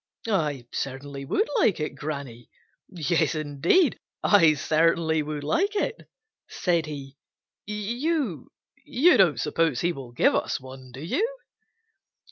"I 0.27 0.65
certainly 0.73 1.25
would 1.25 1.47
like 1.59 1.79
it, 1.79 1.93
Granny. 1.93 2.49
Yes, 2.89 3.35
indeed, 3.35 3.99
I 4.23 4.55
certainly 4.55 5.21
would 5.21 5.43
like 5.43 5.75
it," 5.75 6.09
said 6.49 6.87
he. 6.87 7.17
"You—you 7.67 9.17
don't 9.17 9.39
suppose 9.39 9.81
he 9.81 9.93
will 9.93 10.11
give 10.11 10.33
us 10.33 10.59
one, 10.59 10.91
do 10.91 11.01
you?" 11.03 11.37